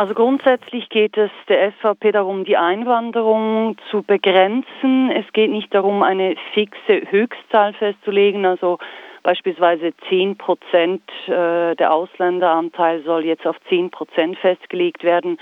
Also 0.00 0.14
grundsätzlich 0.14 0.88
geht 0.88 1.18
es 1.18 1.30
der 1.46 1.72
SVP 1.72 2.12
darum, 2.12 2.44
die 2.46 2.56
Einwanderung 2.56 3.76
zu 3.90 4.02
begrenzen. 4.02 5.10
Es 5.10 5.30
geht 5.34 5.50
nicht 5.50 5.74
darum, 5.74 6.02
eine 6.02 6.36
fixe 6.54 7.02
Höchstzahl 7.10 7.74
festzulegen, 7.74 8.46
also 8.46 8.78
beispielsweise 9.22 9.92
10 10.08 10.38
Prozent 10.38 11.02
äh, 11.26 11.76
der 11.76 11.92
Ausländeranteil 11.92 13.02
soll 13.02 13.26
jetzt 13.26 13.46
auf 13.46 13.56
10 13.68 13.90
Prozent 13.90 14.38
festgelegt 14.38 15.04
werden, 15.04 15.38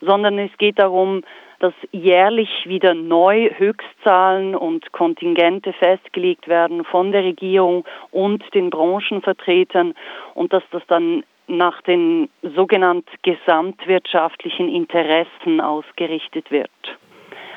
sondern 0.00 0.38
es 0.38 0.56
geht 0.56 0.78
darum, 0.78 1.24
dass 1.58 1.74
jährlich 1.90 2.64
wieder 2.64 2.94
neu 2.94 3.50
Höchstzahlen 3.58 4.54
und 4.54 4.92
Kontingente 4.92 5.72
festgelegt 5.72 6.46
werden 6.46 6.84
von 6.84 7.10
der 7.10 7.24
Regierung 7.24 7.84
und 8.12 8.44
den 8.54 8.70
Branchenvertretern 8.70 9.94
und 10.34 10.52
dass 10.52 10.62
das 10.70 10.82
dann 10.86 11.24
nach 11.48 11.82
den 11.82 12.28
sogenannten 12.42 13.10
gesamtwirtschaftlichen 13.22 14.68
Interessen 14.68 15.60
ausgerichtet 15.60 16.50
wird. 16.50 16.70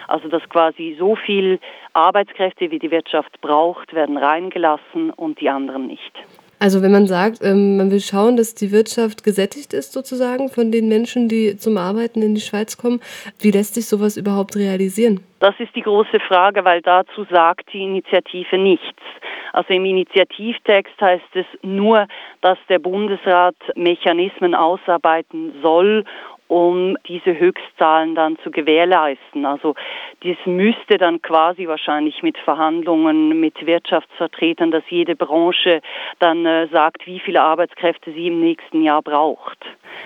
Also 0.07 0.27
dass 0.27 0.48
quasi 0.49 0.95
so 0.98 1.15
viel 1.15 1.59
Arbeitskräfte, 1.93 2.71
wie 2.71 2.79
die 2.79 2.91
Wirtschaft 2.91 3.41
braucht, 3.41 3.93
werden 3.93 4.17
reingelassen 4.17 5.12
und 5.12 5.39
die 5.39 5.49
anderen 5.49 5.88
nicht. 5.88 6.13
Also 6.59 6.81
wenn 6.81 6.91
man 6.91 7.08
sagt, 7.08 7.40
ähm, 7.41 7.77
man 7.77 7.90
will 7.90 8.02
schauen, 8.02 8.36
dass 8.36 8.54
die 8.54 8.72
Wirtschaft 8.73 9.23
gesättigt 9.23 9.73
ist 9.73 9.94
sozusagen 9.94 10.49
von 10.49 10.72
den 10.72 10.90
Menschen, 10.90 11.30
die 11.30 11.55
zum 11.55 11.77
Arbeiten 11.77 12.22
in 12.22 12.35
die 12.35 12.41
Schweiz 12.41 12.77
kommen, 12.77 12.99
wie 13.40 13.52
lässt 13.52 13.76
sich 13.76 13.88
sowas 13.88 14.18
überhaupt 14.18 14.58
realisieren? 14.58 15.22
Das 15.40 15.55
ist 15.58 15.73
die 15.73 15.82
große 15.82 16.20
Frage, 16.27 16.66
weil 16.66 16.82
dazu 16.82 17.26
sagt 17.32 17.72
die 17.72 17.84
Initiative 17.84 18.58
nichts. 18.58 19.02
Also 19.54 19.73
im 19.73 19.85
Initiativtext 19.85 20.99
heißt 20.99 21.35
es 21.35 21.45
nur, 21.62 22.08
dass 22.41 22.58
der 22.68 22.80
Bundesrat 22.80 23.55
Mechanismen 23.76 24.54
ausarbeiten 24.54 25.54
soll, 25.62 26.04
um 26.49 26.98
diese 27.08 27.38
Höchstzahlen 27.38 28.16
dann 28.16 28.38
zu 28.44 28.49
gewährleisten. 28.49 29.45
Also 29.45 29.76
dies 30.23 30.38
müsste 30.46 30.98
dann 30.98 31.21
quasi 31.21 31.68
wahrscheinlich 31.68 32.23
mit 32.23 32.37
Verhandlungen 32.40 33.40
mit 33.40 33.65
Wirtschaftsvertretern, 33.65 34.71
dass 34.71 34.84
jede 34.90 35.15
Branche 35.15 35.82
dann 36.18 36.46
äh, 36.46 36.68
sagt, 36.68 37.05
wie 37.05 37.20
viele 37.20 37.41
Arbeitskräfte 37.41 38.12
sie 38.12 38.27
im 38.27 38.41
nächsten 38.41 38.82
Jahr 38.82 39.04
braucht. 39.04 39.60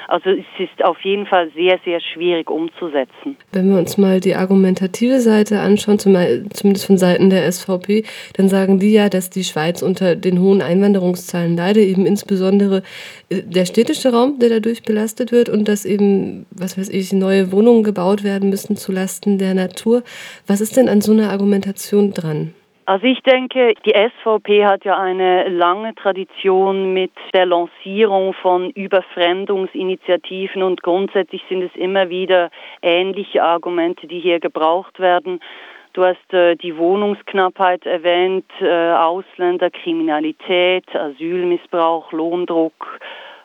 Also 0.08 0.32
es 0.32 0.46
ist 0.58 0.84
auf 0.84 1.00
jeden 1.02 1.26
Fall 1.26 1.50
sehr, 1.56 1.80
sehr 1.86 2.00
schwierig 2.02 2.50
umzusetzen. 2.50 3.38
Wenn 3.52 3.70
wir 3.70 3.78
uns 3.78 3.98
mal 3.98 4.20
die 4.20 4.36
argumentative 4.36 5.20
Seite 5.20 5.60
anschauen, 5.60 6.00
zumindest 6.00 6.86
von 6.86 6.98
Seiten 6.98 7.30
der 7.30 7.50
SVP, 7.52 8.04
dann 8.36 8.50
sagen 8.50 8.80
die 8.80 8.92
ja, 8.92 9.10
dass 9.10 9.30
die 9.30 9.44
Schweiz 9.44 9.82
unter 9.82 10.16
den 10.16 10.40
hohen 10.40 10.62
Einwanderungszahlen 10.62 11.56
leidet, 11.56 11.86
eben 11.86 12.06
insbesondere 12.06 12.84
äh, 13.30 13.42
der 13.44 13.66
städtische 13.66 14.12
Raum, 14.12 14.40
der 14.40 14.50
dadurch 14.50 14.84
belastet 14.84 15.32
wird 15.32 15.50
und 15.50 15.68
dass 15.68 15.86
eben, 15.86 16.33
was 16.52 16.78
weiß 16.78 16.90
ich, 16.90 17.14
neue 17.14 17.52
Wohnungen 17.52 17.84
gebaut 17.84 18.24
werden 18.24 18.50
müssen 18.50 18.76
zulasten 18.76 19.38
der 19.38 19.54
Natur. 19.54 20.04
Was 20.48 20.62
ist 20.62 20.78
denn 20.78 20.90
an 20.90 21.02
so 21.02 21.12
einer 21.12 21.30
Argumentation 21.30 22.12
dran? 22.14 22.54
Also 22.86 23.06
ich 23.06 23.22
denke, 23.22 23.76
die 23.86 23.94
SVP 23.94 24.66
hat 24.66 24.84
ja 24.84 25.00
eine 25.00 25.48
lange 25.48 25.96
Tradition 25.96 26.94
mit 26.94 27.12
der 27.34 27.46
Lancierung 27.46 28.34
von 28.34 28.72
Überfremdungsinitiativen 28.72 30.62
und 30.62 30.84
grundsätzlich 30.84 31.42
sind 31.48 31.62
es 31.62 31.74
immer 31.76 32.10
wieder 32.10 32.50
ähnliche 32.82 33.42
Argumente, 33.42 34.06
die 34.08 34.20
hier 34.20 34.42
gebraucht 34.42 35.00
werden. 35.00 35.40
Du 35.94 36.04
hast 36.04 36.34
äh, 36.34 36.58
die 36.58 36.76
Wohnungsknappheit 36.76 37.86
erwähnt, 37.86 38.50
äh, 38.60 38.92
Ausländerkriminalität, 38.94 40.84
Asylmissbrauch, 40.94 42.12
Lohndruck, 42.12 43.00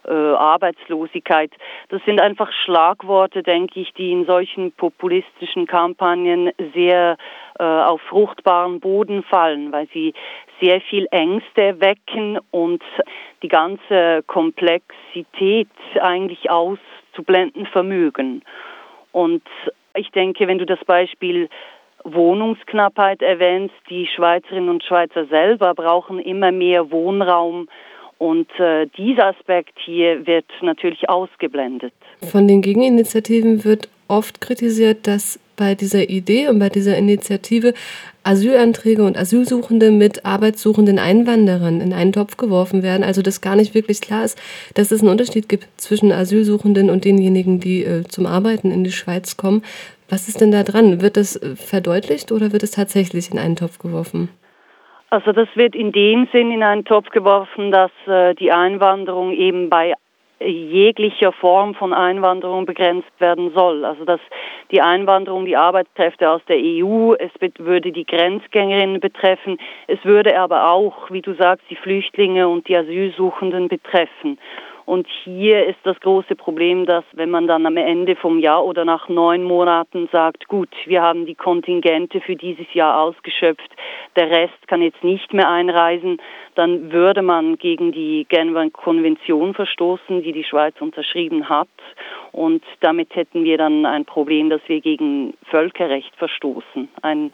äh, 0.08 0.12
Arbeitslosigkeit. 0.12 1.52
Das 1.90 2.02
sind 2.04 2.20
einfach 2.20 2.50
Schlagworte, 2.64 3.42
denke 3.42 3.80
ich, 3.80 3.92
die 3.92 4.12
in 4.12 4.24
solchen 4.24 4.72
populistischen 4.72 5.66
Kampagnen 5.66 6.50
sehr 6.74 7.16
äh, 7.58 7.62
auf 7.62 8.00
fruchtbaren 8.02 8.80
Boden 8.80 9.22
fallen, 9.22 9.72
weil 9.72 9.88
sie 9.92 10.14
sehr 10.60 10.80
viel 10.80 11.06
Ängste 11.10 11.80
wecken 11.80 12.38
und 12.50 12.82
die 13.42 13.48
ganze 13.48 14.22
Komplexität 14.26 15.68
eigentlich 16.00 16.50
auszublenden 16.50 17.66
vermögen. 17.66 18.42
Und 19.12 19.42
ich 19.94 20.10
denke, 20.10 20.48
wenn 20.48 20.58
du 20.58 20.66
das 20.66 20.84
Beispiel 20.84 21.48
Wohnungsknappheit 22.04 23.22
erwähnst, 23.22 23.74
die 23.90 24.06
Schweizerinnen 24.06 24.70
und 24.70 24.84
Schweizer 24.84 25.26
selber 25.26 25.74
brauchen 25.74 26.18
immer 26.18 26.52
mehr 26.52 26.90
Wohnraum 26.90 27.68
und 28.18 28.48
äh, 28.58 28.86
dieser 28.96 29.26
Aspekt 29.26 29.78
hier 29.84 30.26
wird 30.26 30.46
natürlich 30.60 31.08
ausgeblendet. 31.08 31.92
Von 32.30 32.48
den 32.48 32.62
Gegeninitiativen 32.62 33.64
wird 33.64 33.88
oft 34.08 34.40
kritisiert, 34.40 35.06
dass 35.06 35.38
bei 35.56 35.74
dieser 35.74 36.08
Idee 36.08 36.48
und 36.48 36.58
bei 36.58 36.68
dieser 36.68 36.96
Initiative 36.96 37.74
Asylanträge 38.22 39.04
und 39.04 39.16
Asylsuchende 39.16 39.90
mit 39.90 40.24
arbeitssuchenden 40.24 40.98
Einwanderern 40.98 41.80
in 41.80 41.92
einen 41.92 42.12
Topf 42.12 42.36
geworfen 42.36 42.82
werden. 42.82 43.02
Also 43.02 43.22
dass 43.22 43.40
gar 43.40 43.56
nicht 43.56 43.74
wirklich 43.74 44.00
klar 44.00 44.24
ist, 44.24 44.38
dass 44.74 44.90
es 44.90 45.00
einen 45.00 45.10
Unterschied 45.10 45.48
gibt 45.48 45.68
zwischen 45.76 46.12
Asylsuchenden 46.12 46.90
und 46.90 47.04
denjenigen, 47.04 47.60
die 47.60 47.84
äh, 47.84 48.04
zum 48.04 48.26
Arbeiten 48.26 48.70
in 48.70 48.84
die 48.84 48.92
Schweiz 48.92 49.36
kommen. 49.36 49.62
Was 50.08 50.28
ist 50.28 50.40
denn 50.40 50.52
da 50.52 50.62
dran? 50.62 51.00
Wird 51.00 51.16
das 51.16 51.36
äh, 51.36 51.56
verdeutlicht 51.56 52.32
oder 52.32 52.52
wird 52.52 52.62
es 52.62 52.70
tatsächlich 52.70 53.30
in 53.30 53.38
einen 53.38 53.56
Topf 53.56 53.78
geworfen? 53.78 54.28
Also 55.10 55.32
das 55.32 55.48
wird 55.54 55.74
in 55.74 55.92
dem 55.92 56.28
Sinn 56.32 56.50
in 56.50 56.62
einen 56.62 56.84
Topf 56.84 57.08
geworfen, 57.10 57.70
dass 57.70 57.90
äh, 58.06 58.34
die 58.34 58.52
Einwanderung 58.52 59.32
eben 59.32 59.70
bei 59.70 59.94
jeglicher 60.40 61.32
Form 61.32 61.74
von 61.74 61.92
Einwanderung 61.92 62.66
begrenzt 62.66 63.10
werden 63.18 63.52
soll. 63.54 63.84
Also 63.84 64.04
dass 64.04 64.20
die 64.70 64.80
Einwanderung, 64.80 65.46
die 65.46 65.56
Arbeitskräfte 65.56 66.30
aus 66.30 66.42
der 66.46 66.58
EU, 66.58 67.14
es 67.14 67.30
würde 67.58 67.90
die 67.90 68.04
Grenzgängerinnen 68.04 69.00
betreffen, 69.00 69.58
es 69.86 69.98
würde 70.04 70.38
aber 70.38 70.70
auch, 70.70 71.10
wie 71.10 71.22
du 71.22 71.34
sagst, 71.34 71.64
die 71.70 71.76
Flüchtlinge 71.76 72.46
und 72.46 72.68
die 72.68 72.76
Asylsuchenden 72.76 73.68
betreffen. 73.68 74.38
Und 74.88 75.06
hier 75.22 75.66
ist 75.66 75.80
das 75.84 76.00
große 76.00 76.34
Problem, 76.34 76.86
dass 76.86 77.04
wenn 77.12 77.28
man 77.28 77.46
dann 77.46 77.66
am 77.66 77.76
Ende 77.76 78.16
vom 78.16 78.38
Jahr 78.38 78.64
oder 78.64 78.86
nach 78.86 79.10
neun 79.10 79.42
Monaten 79.42 80.08
sagt, 80.10 80.48
gut, 80.48 80.70
wir 80.86 81.02
haben 81.02 81.26
die 81.26 81.34
Kontingente 81.34 82.22
für 82.22 82.36
dieses 82.36 82.72
Jahr 82.72 82.98
ausgeschöpft, 82.98 83.70
der 84.16 84.30
Rest 84.30 84.66
kann 84.66 84.80
jetzt 84.80 85.04
nicht 85.04 85.34
mehr 85.34 85.50
einreisen, 85.50 86.16
dann 86.54 86.90
würde 86.90 87.20
man 87.20 87.58
gegen 87.58 87.92
die 87.92 88.24
Genfer 88.30 88.70
Konvention 88.70 89.52
verstoßen, 89.52 90.22
die 90.22 90.32
die 90.32 90.44
Schweiz 90.44 90.74
unterschrieben 90.80 91.50
hat. 91.50 91.68
Und 92.32 92.64
damit 92.80 93.14
hätten 93.14 93.44
wir 93.44 93.58
dann 93.58 93.84
ein 93.84 94.06
Problem, 94.06 94.48
dass 94.48 94.62
wir 94.68 94.80
gegen 94.80 95.34
Völkerrecht 95.50 96.16
verstoßen. 96.16 96.88
Ein 97.02 97.26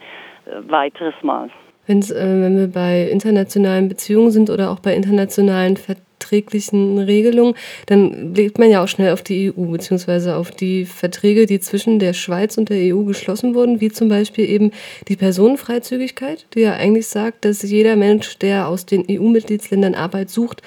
äh, 0.45 0.69
weiteres 0.69 1.15
Mal. 1.21 1.49
Äh, 1.87 2.01
wenn 2.09 2.57
wir 2.57 2.67
bei 2.67 3.07
internationalen 3.09 3.87
Beziehungen 3.87 4.31
sind 4.31 4.49
oder 4.49 4.71
auch 4.71 4.79
bei 4.79 4.93
internationalen 4.93 5.77
Verträgen, 5.77 6.04
verträglichen 6.25 6.99
Regelung, 6.99 7.55
dann 7.85 8.33
blickt 8.33 8.57
man 8.57 8.69
ja 8.69 8.83
auch 8.83 8.87
schnell 8.87 9.13
auf 9.13 9.21
die 9.21 9.51
EU 9.51 9.65
beziehungsweise 9.65 10.35
auf 10.35 10.51
die 10.51 10.85
Verträge, 10.85 11.45
die 11.45 11.59
zwischen 11.59 11.99
der 11.99 12.13
Schweiz 12.13 12.57
und 12.57 12.69
der 12.69 12.95
EU 12.95 13.03
geschlossen 13.03 13.53
wurden, 13.53 13.81
wie 13.81 13.91
zum 13.91 14.09
Beispiel 14.09 14.49
eben 14.49 14.71
die 15.07 15.15
Personenfreizügigkeit, 15.15 16.45
die 16.53 16.61
ja 16.61 16.73
eigentlich 16.73 17.07
sagt, 17.07 17.45
dass 17.45 17.61
jeder 17.61 17.95
Mensch, 17.95 18.37
der 18.39 18.67
aus 18.67 18.85
den 18.85 19.05
EU-Mitgliedsländern 19.09 19.95
Arbeit 19.95 20.29
sucht, 20.29 20.61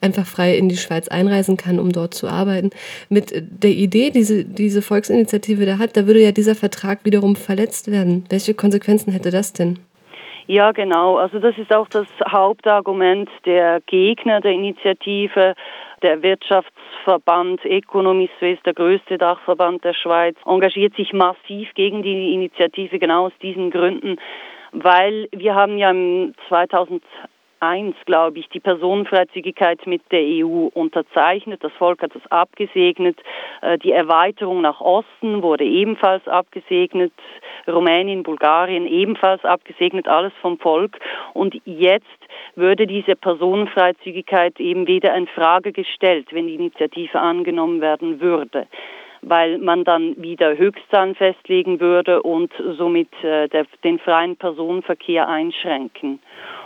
einfach 0.00 0.26
frei 0.26 0.56
in 0.58 0.68
die 0.68 0.76
Schweiz 0.76 1.08
einreisen 1.08 1.56
kann, 1.56 1.78
um 1.78 1.90
dort 1.90 2.14
zu 2.14 2.28
arbeiten. 2.28 2.70
Mit 3.08 3.32
der 3.34 3.70
Idee, 3.70 4.10
diese, 4.10 4.44
diese 4.44 4.82
Volksinitiative 4.82 5.64
da 5.64 5.78
hat, 5.78 5.96
da 5.96 6.06
würde 6.06 6.22
ja 6.22 6.32
dieser 6.32 6.54
Vertrag 6.54 7.04
wiederum 7.04 7.36
verletzt 7.36 7.90
werden. 7.90 8.24
Welche 8.28 8.52
Konsequenzen 8.54 9.12
hätte 9.12 9.30
das 9.30 9.54
denn? 9.54 9.78
Ja, 10.46 10.72
genau. 10.72 11.16
Also 11.16 11.38
das 11.38 11.56
ist 11.56 11.72
auch 11.72 11.88
das 11.88 12.06
Hauptargument 12.28 13.30
der 13.46 13.80
Gegner 13.86 14.40
der 14.40 14.52
Initiative. 14.52 15.54
Der 16.02 16.22
Wirtschaftsverband 16.22 17.64
Economy 17.64 18.28
Suisse, 18.38 18.60
der 18.66 18.74
größte 18.74 19.16
Dachverband 19.16 19.84
der 19.84 19.94
Schweiz, 19.94 20.36
engagiert 20.44 20.94
sich 20.96 21.14
massiv 21.14 21.72
gegen 21.74 22.02
die 22.02 22.34
Initiative 22.34 22.98
genau 22.98 23.26
aus 23.26 23.32
diesen 23.40 23.70
Gründen 23.70 24.18
weil 24.74 25.28
wir 25.30 25.54
haben 25.54 25.78
ja 25.78 25.92
2008 26.48 27.02
2001, 27.64 27.96
glaube 28.04 28.38
ich, 28.38 28.48
die 28.48 28.60
Personenfreizügigkeit 28.60 29.86
mit 29.86 30.02
der 30.12 30.20
EU 30.20 30.68
unterzeichnet. 30.74 31.64
Das 31.64 31.72
Volk 31.72 32.02
hat 32.02 32.14
das 32.14 32.30
abgesegnet. 32.30 33.18
Äh, 33.62 33.78
die 33.78 33.92
Erweiterung 33.92 34.60
nach 34.60 34.80
Osten 34.80 35.42
wurde 35.42 35.64
ebenfalls 35.64 36.26
abgesegnet. 36.28 37.12
Rumänien, 37.66 38.22
Bulgarien 38.22 38.86
ebenfalls 38.86 39.44
abgesegnet. 39.44 40.08
Alles 40.08 40.32
vom 40.42 40.58
Volk. 40.58 40.98
Und 41.32 41.54
jetzt 41.64 42.04
würde 42.54 42.86
diese 42.86 43.16
Personenfreizügigkeit 43.16 44.60
eben 44.60 44.86
wieder 44.86 45.14
in 45.14 45.26
Frage 45.26 45.72
gestellt, 45.72 46.28
wenn 46.32 46.46
die 46.46 46.54
Initiative 46.54 47.18
angenommen 47.18 47.80
werden 47.80 48.20
würde 48.20 48.66
weil 49.26 49.56
man 49.56 49.84
dann 49.84 50.14
wieder 50.22 50.54
Höchstzahlen 50.58 51.14
festlegen 51.14 51.80
würde 51.80 52.22
und 52.22 52.52
somit 52.76 53.08
äh, 53.22 53.48
der, 53.48 53.64
den 53.82 53.98
freien 53.98 54.36
Personenverkehr 54.36 55.26
einschränken. 55.26 56.20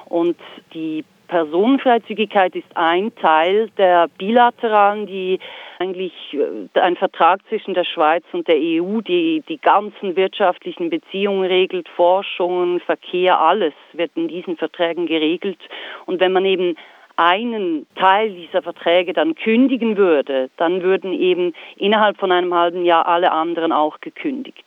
Und 0.09 0.37
die 0.75 1.05
Personenfreizügigkeit 1.29 2.57
ist 2.57 2.69
ein 2.75 3.15
Teil 3.17 3.69
der 3.77 4.09
bilateralen, 4.19 5.07
die 5.07 5.39
eigentlich 5.79 6.13
äh, 6.33 6.81
ein 6.81 6.97
Vertrag 6.97 7.41
zwischen 7.49 7.75
der 7.75 7.85
Schweiz 7.85 8.25
und 8.33 8.49
der 8.49 8.57
EU, 8.57 9.01
die 9.03 9.45
die 9.49 9.59
ganzen 9.59 10.17
wirtschaftlichen 10.17 10.91
Beziehungen 10.91 11.45
regelt, 11.45 11.89
Forschung, 11.91 12.81
Verkehr, 12.81 13.39
alles 13.41 13.75
wird 13.93 14.11
in 14.17 14.29
diesen 14.29 14.57
Verträgen 14.57 15.07
geregelt. 15.07 15.59
Und 16.07 16.21
wenn 16.21 16.33
man 16.33 16.45
eben 16.47 16.77
einen 17.17 17.87
Teil 17.97 18.31
dieser 18.31 18.63
Verträge 18.63 19.13
dann 19.13 19.35
kündigen 19.35 19.97
würde, 19.97 20.51
dann 20.57 20.83
würden 20.83 21.13
eben 21.13 21.53
innerhalb 21.77 22.17
von 22.17 22.31
einem 22.31 22.55
halben 22.55 22.85
Jahr 22.85 23.07
alle 23.07 23.33
anderen 23.33 23.73
auch 23.73 24.01
gekündigt. 24.01 24.65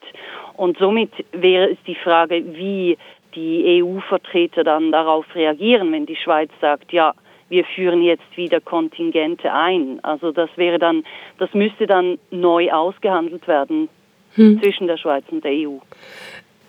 Und 0.57 0.77
somit 0.77 1.11
wäre 1.31 1.71
es 1.71 1.77
die 1.87 1.95
Frage, 1.95 2.43
wie 2.53 2.97
die 3.35 3.83
EU-Vertreter 3.83 4.63
dann 4.63 4.91
darauf 4.91 5.25
reagieren, 5.35 5.91
wenn 5.91 6.05
die 6.05 6.15
Schweiz 6.15 6.49
sagt, 6.59 6.91
ja, 6.91 7.13
wir 7.49 7.65
führen 7.65 8.01
jetzt 8.01 8.37
wieder 8.37 8.61
Kontingente 8.61 9.53
ein. 9.53 9.99
Also 10.03 10.31
das 10.31 10.49
wäre 10.55 10.79
dann, 10.79 11.03
das 11.37 11.53
müsste 11.53 11.85
dann 11.85 12.17
neu 12.31 12.71
ausgehandelt 12.71 13.47
werden 13.47 13.89
hm. 14.35 14.59
zwischen 14.61 14.87
der 14.87 14.97
Schweiz 14.97 15.25
und 15.29 15.43
der 15.43 15.51
EU. 15.51 15.77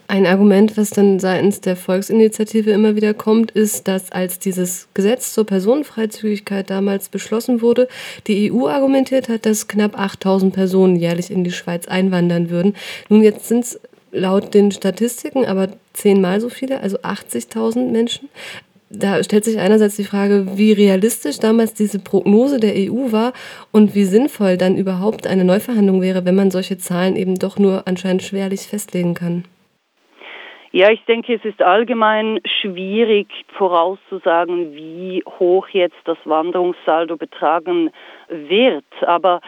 Ein 0.08 0.26
Argument, 0.26 0.76
was 0.76 0.90
dann 0.90 1.20
seitens 1.20 1.62
der 1.62 1.76
Volksinitiative 1.76 2.70
immer 2.70 2.96
wieder 2.96 3.14
kommt, 3.14 3.50
ist, 3.52 3.88
dass 3.88 4.12
als 4.12 4.38
dieses 4.38 4.88
Gesetz 4.92 5.32
zur 5.32 5.46
Personenfreizügigkeit 5.46 6.68
damals 6.68 7.08
beschlossen 7.08 7.62
wurde, 7.62 7.88
die 8.26 8.52
EU 8.52 8.66
argumentiert 8.66 9.30
hat, 9.30 9.46
dass 9.46 9.68
knapp 9.68 9.98
8000 9.98 10.52
Personen 10.52 10.96
jährlich 10.96 11.30
in 11.30 11.44
die 11.44 11.52
Schweiz 11.52 11.88
einwandern 11.88 12.50
würden. 12.50 12.74
Nun, 13.08 13.22
jetzt 13.22 13.48
sind 13.48 13.64
es 13.64 13.80
laut 14.12 14.54
den 14.54 14.70
Statistiken 14.70 15.44
aber 15.44 15.68
zehnmal 15.92 16.40
so 16.40 16.48
viele, 16.48 16.80
also 16.80 16.98
80.000 16.98 17.90
Menschen. 17.90 18.28
Da 18.94 19.22
stellt 19.24 19.44
sich 19.44 19.58
einerseits 19.58 19.96
die 19.96 20.04
Frage, 20.04 20.58
wie 20.58 20.72
realistisch 20.72 21.38
damals 21.38 21.72
diese 21.72 21.98
Prognose 21.98 22.60
der 22.60 22.74
EU 22.74 23.10
war 23.10 23.32
und 23.72 23.94
wie 23.94 24.04
sinnvoll 24.04 24.58
dann 24.58 24.76
überhaupt 24.76 25.26
eine 25.26 25.44
Neuverhandlung 25.44 26.02
wäre, 26.02 26.26
wenn 26.26 26.34
man 26.34 26.50
solche 26.50 26.76
Zahlen 26.76 27.16
eben 27.16 27.36
doch 27.36 27.58
nur 27.58 27.88
anscheinend 27.88 28.22
schwerlich 28.22 28.60
festlegen 28.68 29.14
kann. 29.14 29.44
Ja, 30.74 30.90
ich 30.90 31.04
denke, 31.04 31.34
es 31.34 31.44
ist 31.44 31.62
allgemein 31.62 32.40
schwierig 32.60 33.28
vorauszusagen, 33.58 34.74
wie 34.74 35.22
hoch 35.26 35.68
jetzt 35.68 36.00
das 36.06 36.16
Wanderungssaldo 36.24 37.18
betragen 37.18 37.90
wird. 38.28 38.84
Aber 39.02 39.42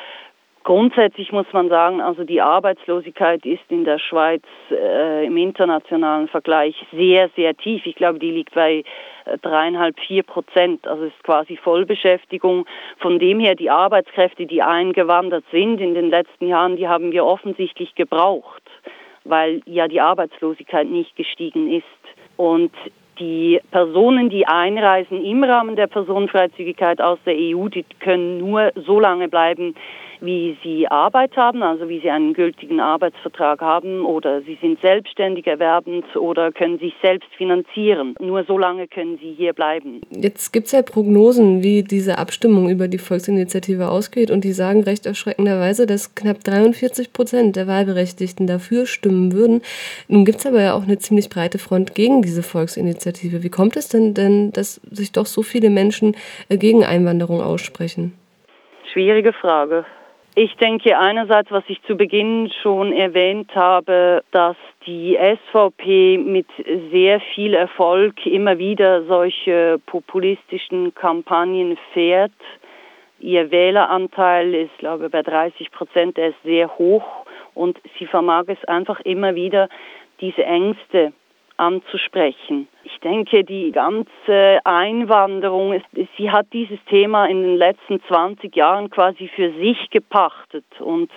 grundsätzlich 0.65 1.31
muss 1.31 1.47
man 1.53 1.69
sagen, 1.69 2.01
also 2.01 2.25
die 2.25 2.41
Arbeitslosigkeit 2.41 3.47
ist 3.47 3.63
in 3.69 3.85
der 3.85 3.99
Schweiz 3.99 4.43
äh, 4.71 5.27
im 5.27 5.37
internationalen 5.37 6.29
Vergleich 6.29 6.75
sehr, 6.93 7.31
sehr 7.37 7.57
tief. 7.57 7.87
Ich 7.87 7.95
glaube, 7.95 8.19
die 8.19 8.33
liegt 8.33 8.55
bei 8.55 8.83
äh, 9.27 9.39
dreieinhalb, 9.39 9.99
vier 10.01 10.23
Prozent. 10.23 10.89
Also 10.89 11.05
ist 11.05 11.23
quasi 11.23 11.57
Vollbeschäftigung. 11.57 12.67
Von 12.99 13.19
dem 13.19 13.39
her 13.39 13.55
die 13.55 13.71
Arbeitskräfte, 13.71 14.47
die 14.47 14.63
eingewandert 14.63 15.45
sind 15.53 15.81
in 15.81 15.95
den 15.95 16.11
letzten 16.11 16.49
Jahren, 16.49 16.77
die 16.77 16.89
haben 16.89 17.13
wir 17.13 17.25
offensichtlich 17.25 17.95
gebraucht 17.95 18.63
weil 19.25 19.63
ja 19.65 19.89
die 19.89 20.01
Arbeitslosigkeit 20.01 20.87
nicht 20.87 21.17
gestiegen 21.17 21.73
ist. 21.73 21.85
Und 22.37 22.73
die 23.19 23.61
Personen, 23.71 24.29
die 24.29 24.47
einreisen 24.47 25.25
im 25.25 25.45
Rahmen 25.45 25.77
der 25.77 25.87
Personenfreizügigkeit 25.87 27.01
aus 27.01 27.19
der 27.25 27.35
EU, 27.35 27.69
die 27.69 27.85
können 28.01 28.39
nur 28.39 28.73
so 28.75 28.99
lange 28.99 29.29
bleiben, 29.29 29.75
wie 30.25 30.57
sie 30.63 30.89
Arbeit 30.89 31.37
haben, 31.37 31.63
also 31.63 31.89
wie 31.89 32.01
sie 32.01 32.11
einen 32.11 32.35
gültigen 32.35 32.81
Arbeitsvertrag 32.81 33.61
haben 33.61 34.05
oder 34.05 34.43
sie 34.43 34.59
sind 34.61 34.81
selbstständig 34.81 35.47
erwerbend 35.47 36.05
oder 36.17 36.53
können 36.53 36.79
sich 36.79 36.95
selbst 37.03 37.29
finanzieren. 37.37 38.15
Nur 38.21 38.45
so 38.45 38.59
lange 38.59 38.89
können 38.89 39.19
sie 39.19 39.33
hier 39.33 39.53
bleiben. 39.53 40.01
Jetzt 40.11 40.53
gibt 40.53 40.67
es 40.67 40.73
ja 40.73 40.83
Prognosen, 40.83 41.63
wie 41.63 41.83
diese 41.83 42.19
Abstimmung 42.19 42.71
über 42.71 42.89
die 42.89 42.99
Volksinitiative 42.99 43.89
ausgeht 43.89 44.31
und 44.31 44.45
die 44.45 44.53
sagen 44.53 44.83
recht 44.83 45.07
erschreckenderweise, 45.07 45.87
dass 45.87 46.15
knapp 46.15 46.43
43 46.45 47.13
Prozent 47.13 47.57
der 47.57 47.67
Wahlberechtigten 47.67 48.47
dafür 48.47 48.87
stimmen 48.87 49.33
würden. 49.33 49.63
Nun 50.09 50.25
gibt 50.25 50.39
es 50.39 50.47
aber 50.47 50.63
ja 50.63 50.75
auch 50.75 50.85
eine 50.85 50.99
ziemlich 50.99 51.29
breite 51.29 51.59
Front 51.59 51.95
gegen 51.95 52.23
diese 52.23 52.43
Volksinitiative. 52.43 53.43
Wie 53.43 53.51
kommt 53.51 53.77
es 53.77 53.89
denn 53.89 54.15
denn, 54.15 54.53
dass 54.53 54.81
sich 54.91 55.13
doch 55.13 55.27
so 55.27 55.43
viele 55.43 55.71
Menschen 55.71 56.17
äh, 56.49 56.57
gegen 56.57 56.85
Einwanderung 56.85 57.41
aussprechen? 57.41 58.13
Schwierige 58.93 59.33
Frage. 59.33 59.85
Ich 60.37 60.57
denke 60.57 60.99
einerseits, 60.99 61.53
was 61.53 61.63
ich 61.69 61.81
zu 61.85 61.97
Beginn 61.97 62.51
schon 62.61 62.93
erwähnt 62.93 63.55
habe, 63.55 64.25
dass 64.33 64.57
die 64.85 65.17
SVP 65.17 66.19
mit 66.19 66.49
sehr 66.91 67.21
viel 67.21 67.55
Erfolg 67.55 68.27
immer 68.27 68.59
wieder 68.59 69.05
solche 69.05 69.81
populistischen 69.87 70.93
Kampagnen 70.93 71.79
fährt. 71.93 72.33
Ihr 73.21 73.53
Wähleranteil 73.53 74.55
ist, 74.55 74.77
glaube 74.79 75.07
ich, 75.07 75.13
bei 75.13 75.23
30 75.23 75.71
Prozent, 75.71 76.17
der 76.17 76.31
ist 76.31 76.43
sehr 76.43 76.79
hoch 76.79 77.25
und 77.55 77.79
sie 77.97 78.07
vermag 78.07 78.47
es 78.49 78.63
einfach 78.65 78.99
immer 79.01 79.37
wieder, 79.37 79.69
diese 80.21 80.45
Ängste 80.45 81.13
anzusprechen. 81.57 82.69
Ich 82.85 82.99
denke, 83.01 83.45
die 83.45 83.73
ganze 83.73 84.61
Einwanderung, 84.65 85.81
sie 86.17 86.31
hat 86.31 86.47
dieses 86.53 86.79
Thema 86.87 87.27
in 87.27 87.43
den 87.43 87.57
letzten 87.57 88.03
20 88.03 88.55
Jahren 88.55 88.91
quasi 88.91 89.29
für 89.29 89.53
sich 89.53 89.91
gepachtet 89.91 90.65
und 90.81 91.11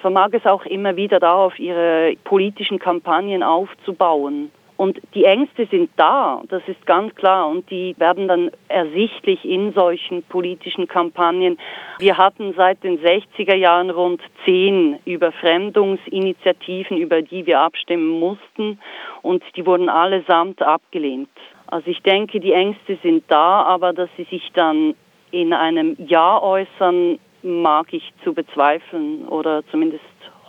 vermag 0.00 0.28
es 0.32 0.46
auch 0.46 0.64
immer 0.66 0.96
wieder 0.96 1.20
darauf, 1.20 1.58
ihre 1.58 2.14
politischen 2.24 2.78
Kampagnen 2.78 3.42
aufzubauen. 3.42 4.50
Und 4.82 5.00
die 5.14 5.22
Ängste 5.26 5.66
sind 5.66 5.90
da, 5.94 6.42
das 6.48 6.60
ist 6.66 6.84
ganz 6.86 7.14
klar, 7.14 7.46
und 7.46 7.70
die 7.70 7.94
werden 7.98 8.26
dann 8.26 8.50
ersichtlich 8.66 9.44
in 9.44 9.72
solchen 9.74 10.24
politischen 10.24 10.88
Kampagnen. 10.88 11.56
Wir 12.00 12.18
hatten 12.18 12.52
seit 12.56 12.82
den 12.82 12.98
60er 12.98 13.54
Jahren 13.54 13.90
rund 13.90 14.20
zehn 14.44 14.98
Überfremdungsinitiativen, 15.04 16.96
über 16.96 17.22
die 17.22 17.46
wir 17.46 17.60
abstimmen 17.60 18.18
mussten, 18.18 18.80
und 19.22 19.44
die 19.54 19.64
wurden 19.64 19.88
allesamt 19.88 20.60
abgelehnt. 20.62 21.30
Also 21.68 21.88
ich 21.88 22.02
denke, 22.02 22.40
die 22.40 22.52
Ängste 22.52 22.98
sind 23.04 23.22
da, 23.28 23.62
aber 23.62 23.92
dass 23.92 24.10
sie 24.16 24.24
sich 24.24 24.50
dann 24.52 24.96
in 25.30 25.52
einem 25.52 25.96
Ja 26.08 26.42
äußern, 26.42 27.20
mag 27.44 27.92
ich 27.92 28.12
zu 28.24 28.34
bezweifeln 28.34 29.28
oder 29.28 29.62
zumindest 29.70 30.02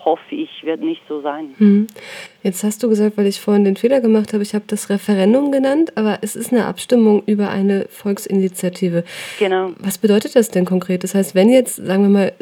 hoffe 0.06 0.36
ich, 0.36 0.64
wird 0.64 0.82
nicht 0.82 1.02
so 1.08 1.22
sein. 1.22 1.54
Hm. 1.58 1.88
Jetzt 2.44 2.64
hast 2.64 2.84
du 2.84 2.90
gesagt, 2.90 3.18
weil 3.18 3.28
ich 3.28 3.40
vorhin 3.40 3.64
den 3.64 3.76
Fehler 3.76 4.02
gemacht 4.02 4.34
habe, 4.34 4.44
ich 4.44 4.54
habe 4.54 4.66
das 4.68 4.90
Referendum 4.90 5.52
genannt, 5.52 5.94
aber 5.96 6.20
es 6.22 6.36
ist 6.36 6.52
eine 6.52 6.66
Abstimmung 6.66 7.24
über 7.26 7.50
eine 7.50 7.86
Volksinitiative. 7.90 9.04
Genau. 9.40 9.72
Was 9.80 9.98
bedeutet 9.98 10.36
das 10.36 10.50
denn 10.50 10.66
konkret? 10.66 11.04
Das 11.04 11.16
heißt, 11.16 11.36
wenn 11.36 11.50
jetzt, 11.50 11.76
sagen 11.76 12.04
wir 12.04 12.10
mal, 12.10 12.34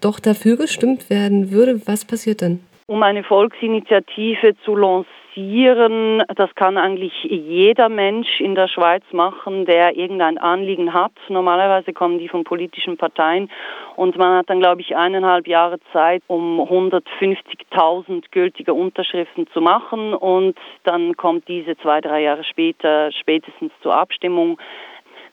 doch 0.00 0.20
dafür 0.20 0.56
gestimmt 0.56 1.10
werden 1.10 1.50
würde, 1.50 1.80
was 1.86 2.04
passiert 2.04 2.42
dann? 2.42 2.60
Um 2.86 3.02
eine 3.02 3.24
Volksinitiative 3.24 4.54
zu 4.64 4.76
lancieren. 4.76 6.22
Das 6.36 6.54
kann 6.54 6.76
eigentlich 6.76 7.12
jeder 7.24 7.88
Mensch 7.88 8.40
in 8.40 8.54
der 8.54 8.68
Schweiz 8.68 9.02
machen, 9.12 9.64
der 9.64 9.96
irgendein 9.96 10.38
Anliegen 10.38 10.92
hat. 10.92 11.12
Normalerweise 11.28 11.92
kommen 11.92 12.18
die 12.18 12.28
von 12.28 12.44
politischen 12.44 12.96
Parteien 12.96 13.50
und 13.96 14.16
man 14.16 14.38
hat 14.38 14.50
dann, 14.50 14.60
glaube 14.60 14.80
ich, 14.80 14.96
eineinhalb 14.96 15.46
Jahre 15.46 15.78
Zeit, 15.92 16.22
um 16.26 16.60
150.000 16.60 18.24
gültige 18.30 18.74
Unterschriften 18.74 19.46
zu 19.52 19.60
machen 19.60 20.14
und 20.14 20.56
dann 20.84 21.16
kommt 21.16 21.48
diese 21.48 21.76
zwei, 21.78 22.00
drei 22.00 22.22
Jahre 22.22 22.44
später 22.44 23.12
spätestens 23.12 23.72
zur 23.82 23.96
Abstimmung. 23.96 24.58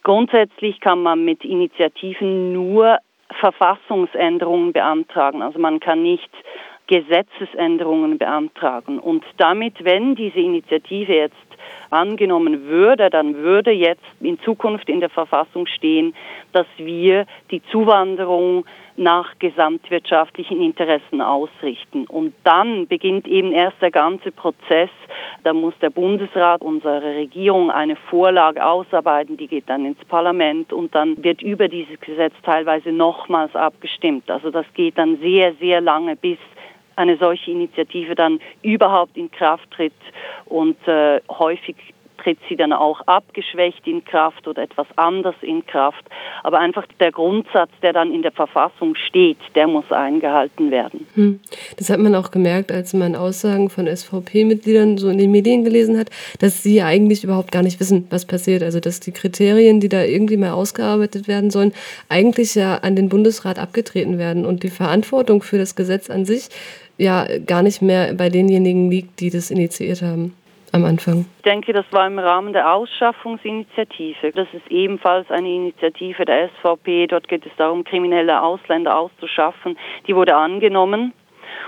Grundsätzlich 0.03 0.79
kann 0.79 1.01
man 1.03 1.25
mit 1.25 1.43
Initiativen 1.43 2.53
nur 2.53 2.97
Verfassungsänderungen 3.39 4.73
beantragen. 4.73 5.41
Also 5.41 5.59
man 5.59 5.79
kann 5.79 6.03
nicht 6.03 6.29
Gesetzesänderungen 6.91 8.17
beantragen. 8.17 8.99
Und 8.99 9.23
damit, 9.37 9.85
wenn 9.85 10.13
diese 10.13 10.39
Initiative 10.39 11.15
jetzt 11.15 11.35
angenommen 11.89 12.65
würde, 12.65 13.09
dann 13.09 13.35
würde 13.35 13.71
jetzt 13.71 14.03
in 14.19 14.37
Zukunft 14.41 14.89
in 14.89 14.99
der 14.99 15.09
Verfassung 15.09 15.67
stehen, 15.67 16.13
dass 16.51 16.67
wir 16.77 17.25
die 17.49 17.61
Zuwanderung 17.71 18.65
nach 18.97 19.39
gesamtwirtschaftlichen 19.39 20.61
Interessen 20.61 21.21
ausrichten. 21.21 22.05
Und 22.07 22.33
dann 22.43 22.87
beginnt 22.87 23.25
eben 23.25 23.53
erst 23.53 23.81
der 23.81 23.91
ganze 23.91 24.31
Prozess. 24.31 24.89
Da 25.43 25.53
muss 25.53 25.73
der 25.81 25.91
Bundesrat, 25.91 26.61
unsere 26.61 27.01
Regierung 27.15 27.71
eine 27.71 27.95
Vorlage 27.95 28.65
ausarbeiten, 28.65 29.37
die 29.37 29.47
geht 29.47 29.69
dann 29.69 29.85
ins 29.85 30.03
Parlament 30.05 30.73
und 30.73 30.93
dann 30.93 31.23
wird 31.23 31.41
über 31.41 31.69
dieses 31.69 31.99
Gesetz 32.01 32.33
teilweise 32.43 32.91
nochmals 32.91 33.55
abgestimmt. 33.55 34.29
Also 34.29 34.51
das 34.51 34.65
geht 34.73 34.97
dann 34.97 35.17
sehr, 35.17 35.53
sehr 35.53 35.79
lange, 35.79 36.17
bis 36.17 36.37
eine 37.01 37.17
solche 37.17 37.51
Initiative 37.51 38.15
dann 38.15 38.39
überhaupt 38.61 39.17
in 39.17 39.31
Kraft 39.31 39.69
tritt 39.71 39.93
und 40.45 40.77
äh, 40.87 41.19
häufig 41.29 41.75
tritt 42.21 42.37
sie 42.47 42.55
dann 42.55 42.73
auch 42.73 43.01
abgeschwächt 43.07 43.85
in 43.87 44.03
Kraft 44.05 44.47
oder 44.47 44.61
etwas 44.63 44.87
anders 44.95 45.35
in 45.41 45.65
Kraft. 45.65 46.03
Aber 46.43 46.59
einfach 46.59 46.85
der 46.99 47.11
Grundsatz, 47.11 47.71
der 47.81 47.93
dann 47.93 48.11
in 48.11 48.21
der 48.21 48.31
Verfassung 48.31 48.95
steht, 48.95 49.37
der 49.55 49.67
muss 49.67 49.91
eingehalten 49.91 50.71
werden. 50.71 51.07
Hm. 51.15 51.39
Das 51.77 51.89
hat 51.89 51.99
man 51.99 52.15
auch 52.15 52.31
gemerkt, 52.31 52.71
als 52.71 52.93
man 52.93 53.15
Aussagen 53.15 53.69
von 53.69 53.87
SVP-Mitgliedern 53.87 54.97
so 54.97 55.09
in 55.09 55.17
den 55.17 55.31
Medien 55.31 55.63
gelesen 55.63 55.97
hat, 55.97 56.09
dass 56.39 56.63
sie 56.63 56.81
eigentlich 56.81 57.23
überhaupt 57.23 57.51
gar 57.51 57.63
nicht 57.63 57.79
wissen, 57.79 58.07
was 58.09 58.25
passiert. 58.25 58.63
Also 58.63 58.79
dass 58.79 58.99
die 58.99 59.11
Kriterien, 59.11 59.79
die 59.79 59.89
da 59.89 60.03
irgendwie 60.03 60.37
mal 60.37 60.51
ausgearbeitet 60.51 61.27
werden 61.27 61.49
sollen, 61.49 61.73
eigentlich 62.09 62.55
ja 62.55 62.77
an 62.77 62.95
den 62.95 63.09
Bundesrat 63.09 63.57
abgetreten 63.57 64.17
werden 64.17 64.45
und 64.45 64.63
die 64.63 64.69
Verantwortung 64.69 65.41
für 65.41 65.57
das 65.57 65.75
Gesetz 65.75 66.09
an 66.09 66.25
sich 66.25 66.49
ja 66.97 67.25
gar 67.45 67.61
nicht 67.61 67.81
mehr 67.81 68.13
bei 68.13 68.29
denjenigen 68.29 68.89
liegt, 68.89 69.19
die 69.19 69.29
das 69.29 69.51
initiiert 69.51 70.01
haben 70.01 70.33
am 70.71 70.85
Anfang? 70.85 71.25
Ich 71.37 71.43
denke, 71.43 71.73
das 71.73 71.85
war 71.91 72.07
im 72.07 72.19
Rahmen 72.19 72.53
der 72.53 72.73
Ausschaffungsinitiative. 72.73 74.31
Das 74.33 74.47
ist 74.53 74.69
ebenfalls 74.69 75.29
eine 75.29 75.49
Initiative 75.49 76.25
der 76.25 76.49
SVP. 76.49 77.07
Dort 77.07 77.27
geht 77.27 77.45
es 77.45 77.51
darum, 77.57 77.83
kriminelle 77.83 78.41
Ausländer 78.41 78.97
auszuschaffen. 78.97 79.77
Die 80.07 80.15
wurde 80.15 80.35
angenommen. 80.35 81.13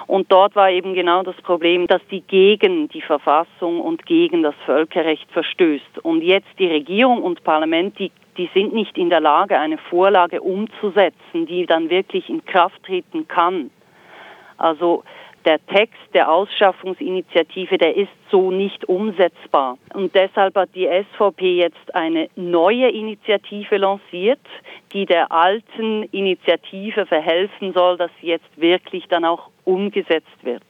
Und 0.08 0.32
dort 0.32 0.56
war 0.56 0.70
eben 0.70 0.94
genau 0.94 1.24
das 1.24 1.36
Problem, 1.38 1.88
dass 1.88 2.02
die 2.10 2.22
gegen 2.22 2.90
die 2.90 3.02
Verfassung 3.02 3.82
und 3.82 4.06
gegen 4.06 4.44
das 4.44 4.56
Völkerrecht 4.66 5.30
verstößt. 5.32 6.00
Und 6.04 6.22
jetzt 6.22 6.48
die 6.60 6.68
Regierung 6.68 7.22
und 7.24 7.44
Parlament, 7.44 7.98
die, 8.00 8.12
die 8.38 8.50
sind 8.54 8.74
nicht 8.74 8.98
in 8.98 9.10
der 9.10 9.22
Lage, 9.22 9.60
eine 9.60 9.78
Vorlage 9.78 10.42
umzusetzen, 10.42 11.46
die 11.46 11.66
dann 11.66 11.90
wirklich 11.90 12.30
in 12.30 12.46
Kraft 12.46 12.84
treten 12.84 13.28
kann. 13.28 13.70
Also 14.64 15.04
der 15.44 15.60
Text 15.66 16.00
der 16.14 16.32
Ausschaffungsinitiative, 16.32 17.78
der 17.78 17.98
ist 17.98 18.12
so 18.32 18.50
nicht 18.50 18.88
umsetzbar. 18.88 19.78
Und 19.94 20.16
deshalb 20.16 20.56
hat 20.56 20.70
die 20.74 20.88
SVP 20.88 21.58
jetzt 21.58 21.94
eine 21.94 22.30
neue 22.38 22.90
Initiative 22.90 23.76
lanciert, 23.76 24.40
die 24.94 25.06
der 25.06 25.34
alten 25.34 26.04
Initiative 26.12 27.06
verhelfen 27.06 27.74
soll, 27.74 27.98
dass 27.98 28.12
sie 28.22 28.28
jetzt 28.28 28.50
wirklich 28.56 29.06
dann 29.10 29.26
auch 29.26 29.50
umgesetzt 29.66 30.44
wird. 30.44 30.64